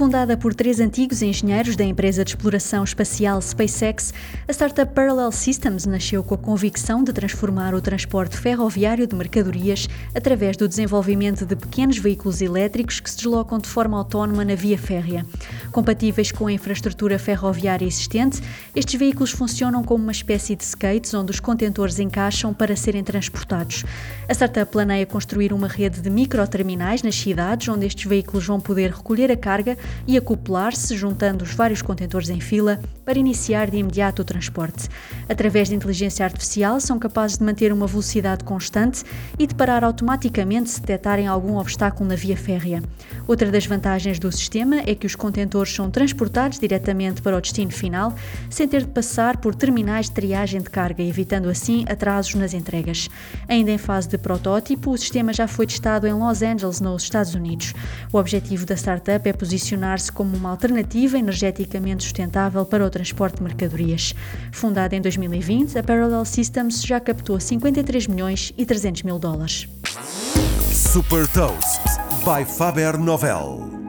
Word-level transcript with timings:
Fundada 0.00 0.34
por 0.34 0.54
três 0.54 0.80
antigos 0.80 1.20
engenheiros 1.20 1.76
da 1.76 1.84
empresa 1.84 2.24
de 2.24 2.30
exploração 2.30 2.82
espacial 2.82 3.38
SpaceX, 3.42 4.14
a 4.48 4.50
startup 4.50 4.94
Parallel 4.94 5.30
Systems 5.30 5.84
nasceu 5.84 6.24
com 6.24 6.34
a 6.34 6.38
convicção 6.38 7.04
de 7.04 7.12
transformar 7.12 7.74
o 7.74 7.82
transporte 7.82 8.34
ferroviário 8.38 9.06
de 9.06 9.14
mercadorias 9.14 9.90
através 10.14 10.56
do 10.56 10.66
desenvolvimento 10.66 11.44
de 11.44 11.54
pequenos 11.54 11.98
veículos 11.98 12.40
elétricos 12.40 12.98
que 12.98 13.10
se 13.10 13.16
deslocam 13.16 13.58
de 13.58 13.68
forma 13.68 13.98
autónoma 13.98 14.42
na 14.42 14.54
via 14.54 14.78
férrea. 14.78 15.26
Compatíveis 15.72 16.32
com 16.32 16.48
a 16.48 16.52
infraestrutura 16.52 17.16
ferroviária 17.16 17.86
existente, 17.86 18.42
estes 18.74 18.98
veículos 18.98 19.30
funcionam 19.30 19.84
como 19.84 20.02
uma 20.02 20.10
espécie 20.10 20.56
de 20.56 20.64
skates 20.64 21.14
onde 21.14 21.30
os 21.30 21.38
contentores 21.38 22.00
encaixam 22.00 22.52
para 22.52 22.74
serem 22.74 23.04
transportados. 23.04 23.84
A 24.28 24.32
startup 24.32 24.70
planeia 24.72 25.06
construir 25.06 25.52
uma 25.52 25.68
rede 25.68 26.00
de 26.00 26.10
microterminais 26.10 27.04
nas 27.04 27.14
cidades 27.14 27.68
onde 27.68 27.86
estes 27.86 28.04
veículos 28.04 28.46
vão 28.46 28.58
poder 28.58 28.90
recolher 28.90 29.30
a 29.30 29.36
carga 29.36 29.78
e 30.08 30.16
acoplar-se, 30.16 30.96
juntando 30.96 31.44
os 31.44 31.54
vários 31.54 31.82
contentores 31.82 32.30
em 32.30 32.40
fila, 32.40 32.80
para 33.04 33.18
iniciar 33.18 33.70
de 33.70 33.76
imediato 33.76 34.22
o 34.22 34.24
transporte. 34.24 34.88
Através 35.28 35.68
de 35.68 35.76
inteligência 35.76 36.24
artificial, 36.24 36.80
são 36.80 36.98
capazes 36.98 37.38
de 37.38 37.44
manter 37.44 37.72
uma 37.72 37.86
velocidade 37.86 38.42
constante 38.42 39.04
e 39.38 39.46
de 39.46 39.54
parar 39.54 39.84
automaticamente 39.84 40.70
se 40.70 40.80
detectarem 40.80 41.28
algum 41.28 41.56
obstáculo 41.58 42.08
na 42.08 42.16
via 42.16 42.36
férrea. 42.36 42.82
Outra 43.28 43.50
das 43.52 43.66
vantagens 43.66 44.18
do 44.18 44.32
sistema 44.32 44.80
é 44.84 44.94
que 44.94 45.06
os 45.06 45.14
contentores 45.14 45.59
são 45.68 45.90
transportados 45.90 46.58
diretamente 46.58 47.20
para 47.20 47.36
o 47.36 47.40
destino 47.40 47.70
final, 47.70 48.14
sem 48.48 48.66
ter 48.66 48.82
de 48.82 48.88
passar 48.88 49.36
por 49.36 49.54
terminais 49.54 50.06
de 50.06 50.12
triagem 50.12 50.60
de 50.60 50.70
carga, 50.70 51.02
evitando 51.02 51.48
assim 51.48 51.84
atrasos 51.88 52.34
nas 52.34 52.54
entregas. 52.54 53.08
Ainda 53.48 53.70
em 53.70 53.78
fase 53.78 54.08
de 54.08 54.18
protótipo, 54.18 54.92
o 54.92 54.98
sistema 54.98 55.32
já 55.32 55.46
foi 55.46 55.66
testado 55.66 56.06
em 56.06 56.12
Los 56.12 56.42
Angeles, 56.42 56.80
nos 56.80 57.02
Estados 57.02 57.34
Unidos. 57.34 57.74
O 58.12 58.18
objetivo 58.18 58.64
da 58.64 58.74
startup 58.74 59.28
é 59.28 59.32
posicionar 59.32 59.80
posicionar-se 59.90 60.12
como 60.12 60.36
uma 60.36 60.50
alternativa 60.50 61.18
energeticamente 61.18 62.04
sustentável 62.04 62.64
para 62.64 62.84
o 62.84 62.90
transporte 62.90 63.36
de 63.36 63.42
mercadorias. 63.42 64.14
Fundada 64.52 64.94
em 64.96 65.00
2020, 65.00 65.78
a 65.78 65.82
Parallel 65.82 66.24
Systems 66.24 66.82
já 66.82 67.00
captou 67.00 67.38
53 67.38 68.06
milhões 68.06 68.52
e 68.56 68.64
300 68.64 69.02
mil 69.02 69.18
dólares. 69.18 69.68
Super 70.72 71.26
Toast 71.28 71.80
by 72.24 72.44
Faber 72.44 72.98
Novel. 72.98 73.79